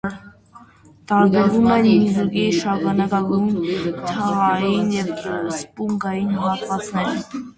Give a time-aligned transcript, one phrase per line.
[1.09, 3.53] Տարբերում են՝ միզուկի շագանակային,
[4.13, 5.11] թաղանթային և
[5.59, 7.23] սպունգային հատվածներ։